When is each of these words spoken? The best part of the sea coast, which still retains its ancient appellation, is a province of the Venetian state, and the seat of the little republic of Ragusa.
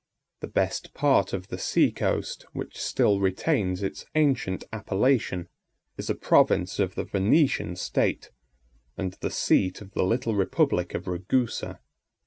The 0.39 0.47
best 0.47 0.95
part 0.95 1.31
of 1.31 1.49
the 1.49 1.59
sea 1.59 1.91
coast, 1.91 2.47
which 2.53 2.75
still 2.81 3.19
retains 3.19 3.83
its 3.83 4.03
ancient 4.15 4.63
appellation, 4.73 5.47
is 5.95 6.09
a 6.09 6.15
province 6.15 6.79
of 6.79 6.95
the 6.95 7.03
Venetian 7.03 7.75
state, 7.75 8.31
and 8.97 9.13
the 9.13 9.29
seat 9.29 9.79
of 9.79 9.91
the 9.91 10.01
little 10.03 10.33
republic 10.35 10.95
of 10.95 11.07
Ragusa. 11.07 11.81